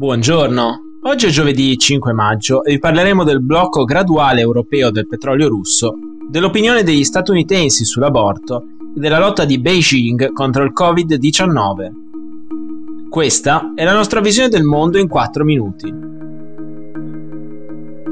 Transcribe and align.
Buongiorno, 0.00 0.80
oggi 1.02 1.26
è 1.26 1.28
giovedì 1.28 1.76
5 1.76 2.14
maggio 2.14 2.64
e 2.64 2.72
vi 2.72 2.78
parleremo 2.78 3.22
del 3.22 3.42
blocco 3.42 3.84
graduale 3.84 4.40
europeo 4.40 4.90
del 4.90 5.06
petrolio 5.06 5.46
russo, 5.46 5.92
dell'opinione 6.26 6.82
degli 6.82 7.04
statunitensi 7.04 7.84
sull'aborto 7.84 8.64
e 8.96 8.98
della 8.98 9.18
lotta 9.18 9.44
di 9.44 9.60
Beijing 9.60 10.32
contro 10.32 10.64
il 10.64 10.72
Covid-19. 10.72 13.10
Questa 13.10 13.74
è 13.74 13.84
la 13.84 13.92
nostra 13.92 14.20
visione 14.20 14.48
del 14.48 14.62
mondo 14.62 14.96
in 14.96 15.06
4 15.06 15.44
minuti. 15.44 15.94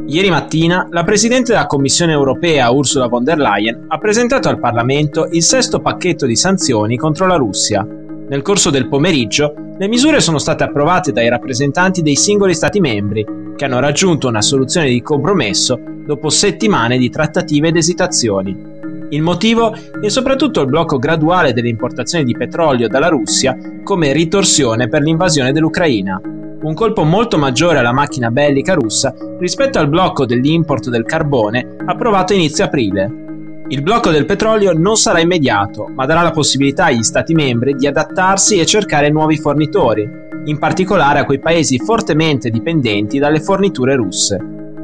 Ieri 0.09 0.29
mattina 0.29 0.86
la 0.91 1.05
Presidente 1.05 1.52
della 1.52 1.66
Commissione 1.66 2.12
europea 2.12 2.70
Ursula 2.70 3.07
von 3.07 3.25
der 3.25 3.39
Leyen 3.39 3.86
ha 3.89 3.96
presentato 3.96 4.50
al 4.50 4.61
Parlamento 4.61 5.27
il 5.30 5.43
sesto 5.43 5.80
pacchetto 5.80 6.27
di 6.27 6.36
sanzioni 6.36 6.98
contro 6.98 7.27
la 7.27 7.36
Russia. 7.36 7.82
Nel 7.82 8.43
corso 8.43 8.68
del 8.68 8.89
pomeriggio 8.89 9.68
le 9.79 9.87
misure 9.87 10.19
sono 10.19 10.39
state 10.39 10.65
approvate 10.65 11.13
dai 11.13 11.29
rappresentanti 11.29 12.03
dei 12.03 12.17
singoli 12.17 12.53
Stati 12.53 12.81
membri, 12.81 13.25
che 13.55 13.64
hanno 13.64 13.79
raggiunto 13.79 14.27
una 14.27 14.43
soluzione 14.43 14.89
di 14.89 15.00
compromesso 15.00 15.79
dopo 16.05 16.31
settimane 16.31 16.99
di 16.99 17.09
trattative 17.11 17.69
ed 17.69 17.77
esitazioni. 17.77 18.77
Il 19.11 19.22
motivo 19.22 19.72
è 20.00 20.09
soprattutto 20.09 20.63
il 20.63 20.67
blocco 20.67 20.99
graduale 20.99 21.53
delle 21.53 21.69
importazioni 21.69 22.25
di 22.25 22.36
petrolio 22.36 22.89
dalla 22.89 23.07
Russia 23.07 23.57
come 23.85 24.13
ritorsione 24.13 24.89
per 24.89 25.03
l'invasione 25.03 25.53
dell'Ucraina. 25.53 26.21
Un 26.61 26.75
colpo 26.75 27.05
molto 27.05 27.39
maggiore 27.39 27.79
alla 27.79 27.93
macchina 27.93 28.33
bellica 28.33 28.75
russa 28.75 29.14
rispetto 29.39 29.79
al 29.79 29.89
blocco 29.89 30.27
dell'import 30.27 30.89
del 30.89 31.05
carbone 31.05 31.77
approvato 31.86 32.34
inizio 32.34 32.64
aprile. 32.64 33.28
Il 33.70 33.83
blocco 33.83 34.08
del 34.08 34.25
petrolio 34.25 34.72
non 34.72 34.97
sarà 34.97 35.20
immediato, 35.20 35.91
ma 35.95 36.06
darà 36.06 36.22
la 36.22 36.31
possibilità 36.31 36.86
agli 36.86 37.03
Stati 37.03 37.34
membri 37.34 37.75
di 37.75 37.86
adattarsi 37.86 38.58
e 38.58 38.64
cercare 38.64 39.11
nuovi 39.11 39.36
fornitori, 39.36 40.08
in 40.47 40.58
particolare 40.58 41.19
a 41.19 41.27
quei 41.27 41.39
paesi 41.39 41.78
fortemente 41.78 42.48
dipendenti 42.48 43.19
dalle 43.19 43.41
forniture 43.41 43.94
russe. 43.94 44.39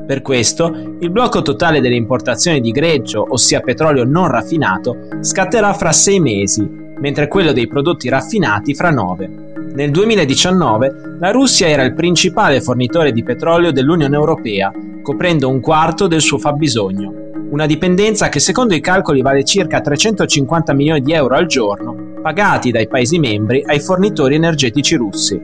Per 0.07 0.21
questo, 0.21 0.97
il 1.01 1.11
blocco 1.11 1.41
totale 1.41 1.81
delle 1.81 1.95
importazioni 1.95 2.61
di 2.61 2.73
greggio, 2.73 3.25
ossia 3.27 3.61
petrolio 3.61 4.05
non 4.05 4.29
raffinato, 4.29 5.09
scatterà 5.21 5.73
fra 5.73 5.93
sei 5.93 6.21
mesi, 6.21 6.69
mentre 7.01 7.27
quello 7.27 7.53
dei 7.53 7.67
prodotti 7.67 8.11
raffinati 8.11 8.75
fra 8.75 8.91
nove. 8.91 9.55
Nel 9.73 9.93
2019 9.93 11.17
la 11.21 11.31
Russia 11.31 11.69
era 11.69 11.85
il 11.85 11.95
principale 11.95 12.61
fornitore 12.61 13.13
di 13.13 13.23
petrolio 13.23 13.73
dell'Unione 13.73 14.15
Europea, 14.15 14.71
coprendo 15.01 15.49
un 15.49 15.61
quarto 15.61 16.07
del 16.07 16.21
suo 16.21 16.37
fabbisogno 16.37 17.24
una 17.55 17.67
dipendenza 17.67 18.29
che 18.29 18.41
secondo 18.41 18.75
i 18.75 18.81
calcoli 18.81 19.23
vale 19.23 19.45
circa 19.45 19.81
350 19.81 20.75
milioni 20.75 21.01
di 21.03 21.13
euro 21.13 21.37
al 21.37 21.47
giorno, 21.47 21.95
pagati 22.21 22.73
dai 22.73 22.89
Paesi 22.89 23.21
membri 23.21 23.63
ai 23.65 23.79
fornitori 23.79 24.35
energetici 24.35 24.97
russi. 24.97 25.41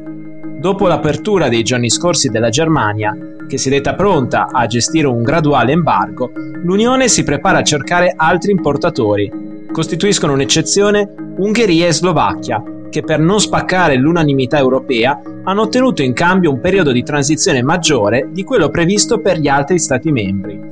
Dopo 0.59 0.89
l'apertura 0.89 1.49
dei 1.49 1.63
giorni 1.63 1.89
scorsi 1.89 2.29
della 2.29 2.49
Germania, 2.49 3.17
che 3.47 3.59
si 3.59 3.69
è 3.69 3.71
detta 3.71 3.95
pronta 3.95 4.49
a 4.51 4.67
gestire 4.67 5.07
un 5.07 5.23
graduale 5.23 5.71
embargo, 5.71 6.33
l'Unione 6.35 7.07
si 7.07 7.23
prepara 7.23 7.59
a 7.59 7.63
cercare 7.63 8.13
altri 8.17 8.51
importatori. 8.51 9.69
Costituiscono 9.71 10.33
un'eccezione 10.33 11.15
Ungheria 11.37 11.87
e 11.87 11.93
Slovacchia, 11.93 12.61
che 12.91 13.03
per 13.03 13.21
non 13.21 13.39
spaccare 13.39 13.95
l'unanimità 13.95 14.59
europea 14.59 15.21
hanno 15.45 15.63
ottenuto 15.63 16.03
in 16.03 16.13
cambio 16.13 16.51
un 16.51 16.59
periodo 16.59 16.91
di 16.91 17.05
transizione 17.05 17.63
maggiore 17.63 18.31
di 18.33 18.43
quello 18.43 18.69
previsto 18.69 19.21
per 19.21 19.39
gli 19.39 19.47
altri 19.47 19.79
Stati 19.79 20.11
membri. 20.11 20.70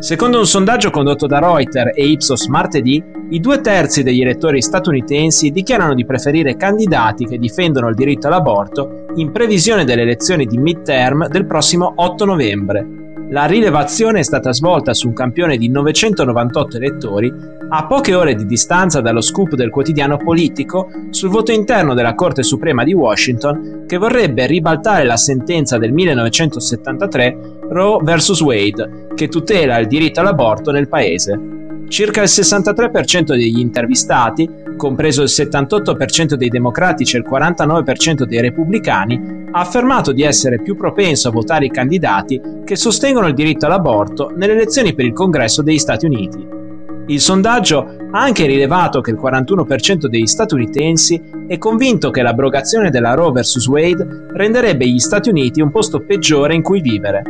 Secondo 0.00 0.38
un 0.38 0.46
sondaggio 0.46 0.90
condotto 0.90 1.26
da 1.26 1.40
Reuters 1.40 1.90
e 1.92 2.06
Ipsos 2.06 2.46
martedì, 2.46 3.02
i 3.30 3.40
due 3.40 3.60
terzi 3.60 4.04
degli 4.04 4.20
elettori 4.20 4.62
statunitensi 4.62 5.50
dichiarano 5.50 5.94
di 5.94 6.04
preferire 6.06 6.56
candidati 6.56 7.26
che 7.26 7.36
difendono 7.36 7.88
il 7.88 7.96
diritto 7.96 8.28
all'aborto 8.28 9.06
in 9.16 9.32
previsione 9.32 9.84
delle 9.84 10.02
elezioni 10.02 10.46
di 10.46 10.56
midterm 10.56 11.26
del 11.26 11.46
prossimo 11.46 11.94
8 11.96 12.24
novembre. 12.24 12.97
La 13.30 13.44
rilevazione 13.44 14.20
è 14.20 14.22
stata 14.22 14.54
svolta 14.54 14.94
su 14.94 15.06
un 15.06 15.12
campione 15.12 15.58
di 15.58 15.68
998 15.68 16.76
elettori 16.78 17.30
a 17.68 17.86
poche 17.86 18.14
ore 18.14 18.34
di 18.34 18.46
distanza 18.46 19.02
dallo 19.02 19.20
scoop 19.20 19.54
del 19.54 19.68
quotidiano 19.68 20.16
politico 20.16 20.88
sul 21.10 21.28
voto 21.28 21.52
interno 21.52 21.92
della 21.92 22.14
Corte 22.14 22.42
Suprema 22.42 22.84
di 22.84 22.94
Washington 22.94 23.84
che 23.86 23.98
vorrebbe 23.98 24.46
ribaltare 24.46 25.04
la 25.04 25.18
sentenza 25.18 25.76
del 25.76 25.92
1973 25.92 27.38
Roe 27.68 28.02
vs. 28.02 28.40
Wade 28.40 29.08
che 29.14 29.28
tutela 29.28 29.76
il 29.76 29.88
diritto 29.88 30.20
all'aborto 30.20 30.70
nel 30.70 30.88
paese. 30.88 31.38
Circa 31.88 32.20
il 32.20 32.28
63% 32.28 33.34
degli 33.34 33.58
intervistati, 33.58 34.48
compreso 34.76 35.22
il 35.22 35.28
78% 35.30 36.34
dei 36.34 36.50
democratici 36.50 37.16
e 37.16 37.20
il 37.20 37.26
49% 37.28 38.24
dei 38.24 38.42
repubblicani, 38.42 39.46
ha 39.50 39.60
affermato 39.60 40.12
di 40.12 40.22
essere 40.22 40.60
più 40.60 40.76
propenso 40.76 41.28
a 41.28 41.32
votare 41.32 41.64
i 41.64 41.70
candidati 41.70 42.40
che 42.64 42.76
sostengono 42.76 43.26
il 43.26 43.34
diritto 43.34 43.64
all'aborto 43.64 44.30
nelle 44.36 44.52
elezioni 44.52 44.94
per 44.94 45.06
il 45.06 45.14
Congresso 45.14 45.62
degli 45.62 45.78
Stati 45.78 46.04
Uniti. 46.04 46.46
Il 47.06 47.20
sondaggio 47.20 47.96
ha 48.10 48.20
anche 48.20 48.44
rilevato 48.44 49.00
che 49.00 49.10
il 49.10 49.18
41% 49.18 50.08
degli 50.08 50.26
statunitensi 50.26 51.18
è 51.46 51.56
convinto 51.56 52.10
che 52.10 52.20
l'abrogazione 52.20 52.90
della 52.90 53.14
Roe 53.14 53.32
vs. 53.32 53.66
Wade 53.66 54.26
renderebbe 54.34 54.86
gli 54.86 54.98
Stati 54.98 55.30
Uniti 55.30 55.62
un 55.62 55.70
posto 55.70 56.04
peggiore 56.04 56.54
in 56.54 56.60
cui 56.60 56.82
vivere. 56.82 57.22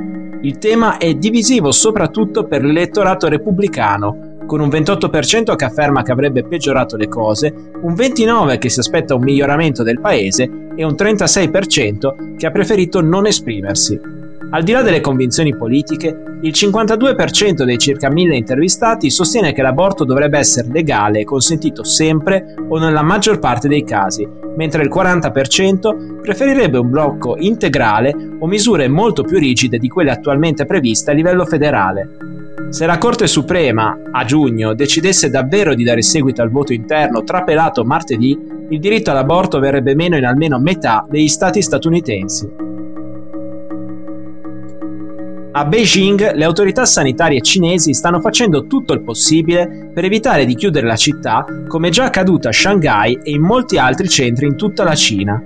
Il 0.42 0.58
tema 0.58 0.98
è 0.98 1.14
divisivo 1.14 1.70
soprattutto 1.70 2.44
per 2.44 2.64
l'elettorato 2.64 3.28
repubblicano, 3.28 4.27
con 4.48 4.60
un 4.60 4.68
28% 4.68 5.54
che 5.56 5.64
afferma 5.66 6.02
che 6.02 6.10
avrebbe 6.10 6.42
peggiorato 6.42 6.96
le 6.96 7.06
cose, 7.06 7.52
un 7.82 7.92
29% 7.92 8.58
che 8.58 8.70
si 8.70 8.80
aspetta 8.80 9.14
un 9.14 9.22
miglioramento 9.22 9.82
del 9.82 10.00
paese 10.00 10.50
e 10.74 10.84
un 10.84 10.94
36% 10.94 12.36
che 12.38 12.46
ha 12.46 12.50
preferito 12.50 13.02
non 13.02 13.26
esprimersi. 13.26 14.00
Al 14.50 14.62
di 14.62 14.72
là 14.72 14.80
delle 14.80 15.02
convinzioni 15.02 15.54
politiche, 15.54 16.22
il 16.40 16.52
52% 16.54 17.64
dei 17.64 17.76
circa 17.76 18.08
1000 18.08 18.36
intervistati 18.36 19.10
sostiene 19.10 19.52
che 19.52 19.60
l'aborto 19.60 20.04
dovrebbe 20.04 20.38
essere 20.38 20.68
legale 20.72 21.20
e 21.20 21.24
consentito 21.24 21.84
sempre 21.84 22.54
o 22.68 22.78
nella 22.78 23.02
maggior 23.02 23.40
parte 23.40 23.68
dei 23.68 23.84
casi, 23.84 24.26
mentre 24.56 24.82
il 24.82 24.88
40% 24.88 26.22
preferirebbe 26.22 26.78
un 26.78 26.88
blocco 26.88 27.36
integrale 27.36 28.14
o 28.38 28.46
misure 28.46 28.88
molto 28.88 29.24
più 29.24 29.38
rigide 29.38 29.76
di 29.76 29.88
quelle 29.88 30.12
attualmente 30.12 30.64
previste 30.64 31.10
a 31.10 31.14
livello 31.14 31.44
federale. 31.44 32.37
Se 32.70 32.84
la 32.84 32.98
Corte 32.98 33.26
Suprema, 33.26 33.96
a 34.10 34.24
giugno, 34.24 34.74
decidesse 34.74 35.30
davvero 35.30 35.74
di 35.74 35.84
dare 35.84 36.02
seguito 36.02 36.42
al 36.42 36.50
voto 36.50 36.74
interno 36.74 37.24
trapelato 37.24 37.84
martedì, 37.84 38.38
il 38.68 38.78
diritto 38.78 39.10
all'aborto 39.10 39.58
verrebbe 39.58 39.94
meno 39.94 40.16
in 40.16 40.26
almeno 40.26 40.58
metà 40.58 41.06
degli 41.08 41.28
stati 41.28 41.62
statunitensi. 41.62 42.66
A 45.50 45.64
Beijing 45.64 46.34
le 46.34 46.44
autorità 46.44 46.84
sanitarie 46.84 47.40
cinesi 47.40 47.94
stanno 47.94 48.20
facendo 48.20 48.66
tutto 48.66 48.92
il 48.92 49.02
possibile 49.02 49.90
per 49.94 50.04
evitare 50.04 50.44
di 50.44 50.54
chiudere 50.54 50.86
la 50.86 50.94
città, 50.94 51.46
come 51.66 51.88
già 51.88 52.04
accaduto 52.04 52.48
a 52.48 52.52
Shanghai 52.52 53.18
e 53.22 53.30
in 53.30 53.40
molti 53.40 53.78
altri 53.78 54.08
centri 54.08 54.46
in 54.46 54.56
tutta 54.56 54.84
la 54.84 54.94
Cina. 54.94 55.42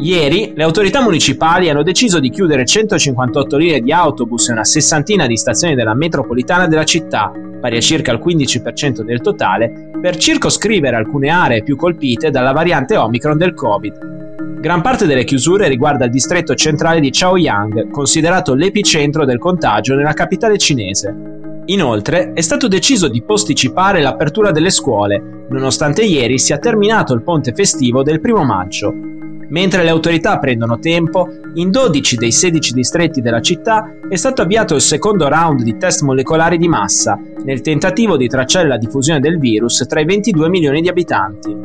Ieri 0.00 0.54
le 0.56 0.64
autorità 0.64 1.02
municipali 1.02 1.68
hanno 1.68 1.82
deciso 1.82 2.20
di 2.20 2.30
chiudere 2.30 2.64
158 2.64 3.56
linee 3.58 3.80
di 3.82 3.92
autobus 3.92 4.48
e 4.48 4.52
una 4.52 4.64
sessantina 4.64 5.26
di 5.26 5.36
stazioni 5.36 5.74
della 5.74 5.92
metropolitana 5.92 6.66
della 6.66 6.84
città, 6.84 7.30
pari 7.60 7.76
a 7.76 7.80
circa 7.80 8.10
il 8.10 8.18
15% 8.18 9.02
del 9.02 9.20
totale, 9.20 9.90
per 10.00 10.16
circoscrivere 10.16 10.96
alcune 10.96 11.28
aree 11.28 11.62
più 11.62 11.76
colpite 11.76 12.30
dalla 12.30 12.52
variante 12.52 12.96
Omicron 12.96 13.36
del 13.36 13.52
Covid. 13.52 14.58
Gran 14.58 14.80
parte 14.80 15.04
delle 15.04 15.24
chiusure 15.24 15.68
riguarda 15.68 16.06
il 16.06 16.10
distretto 16.10 16.54
centrale 16.54 17.00
di 17.00 17.10
Chaoyang, 17.10 17.90
considerato 17.90 18.54
l'epicentro 18.54 19.26
del 19.26 19.38
contagio 19.38 19.94
nella 19.96 20.14
capitale 20.14 20.56
cinese. 20.56 21.62
Inoltre 21.66 22.32
è 22.32 22.40
stato 22.40 22.68
deciso 22.68 23.06
di 23.06 23.22
posticipare 23.22 24.00
l'apertura 24.00 24.50
delle 24.50 24.70
scuole, 24.70 25.46
nonostante 25.50 26.02
ieri 26.02 26.38
sia 26.38 26.56
terminato 26.56 27.12
il 27.12 27.22
ponte 27.22 27.52
festivo 27.52 28.02
del 28.02 28.20
primo 28.22 28.44
maggio, 28.44 29.10
Mentre 29.50 29.82
le 29.82 29.90
autorità 29.90 30.38
prendono 30.38 30.78
tempo, 30.78 31.28
in 31.54 31.70
12 31.70 32.16
dei 32.16 32.30
16 32.30 32.72
distretti 32.72 33.20
della 33.20 33.40
città 33.40 33.94
è 34.08 34.14
stato 34.14 34.42
avviato 34.42 34.74
il 34.74 34.80
secondo 34.80 35.28
round 35.28 35.62
di 35.62 35.76
test 35.76 36.02
molecolari 36.02 36.56
di 36.56 36.68
massa, 36.68 37.18
nel 37.44 37.60
tentativo 37.60 38.16
di 38.16 38.28
tracciare 38.28 38.68
la 38.68 38.78
diffusione 38.78 39.18
del 39.18 39.38
virus 39.38 39.84
tra 39.88 40.00
i 40.00 40.04
22 40.04 40.48
milioni 40.48 40.80
di 40.80 40.88
abitanti. 40.88 41.56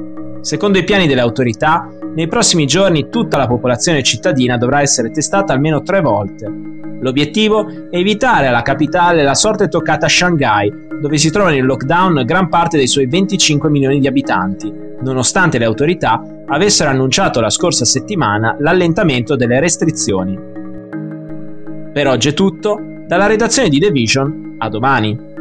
Secondo 0.41 0.77
i 0.77 0.83
piani 0.83 1.07
delle 1.07 1.21
autorità, 1.21 1.87
nei 2.15 2.27
prossimi 2.27 2.65
giorni 2.65 3.09
tutta 3.09 3.37
la 3.37 3.47
popolazione 3.47 4.03
cittadina 4.03 4.57
dovrà 4.57 4.81
essere 4.81 5.11
testata 5.11 5.53
almeno 5.53 5.81
tre 5.81 6.01
volte. 6.01 6.51
L'obiettivo 7.01 7.67
è 7.91 7.97
evitare 7.97 8.47
alla 8.47 8.61
capitale 8.61 9.23
la 9.23 9.35
sorte 9.35 9.67
toccata 9.67 10.07
a 10.07 10.09
Shanghai, 10.09 10.71
dove 10.99 11.17
si 11.17 11.29
trovano 11.29 11.55
in 11.55 11.65
lockdown 11.65 12.23
gran 12.25 12.49
parte 12.49 12.77
dei 12.77 12.87
suoi 12.87 13.05
25 13.05 13.69
milioni 13.69 13.99
di 13.99 14.07
abitanti, 14.07 14.84
nonostante 15.01 15.57
le 15.57 15.65
autorità 15.65 16.21
avessero 16.47 16.89
annunciato 16.89 17.41
la 17.41 17.49
scorsa 17.49 17.85
settimana 17.85 18.55
l'allentamento 18.59 19.35
delle 19.35 19.59
restrizioni. 19.59 20.37
Per 21.93 22.07
oggi 22.07 22.29
è 22.29 22.33
tutto, 22.33 22.79
dalla 23.07 23.27
redazione 23.27 23.69
di 23.69 23.79
The 23.79 23.91
Vision, 23.91 24.55
a 24.57 24.69
domani. 24.69 25.34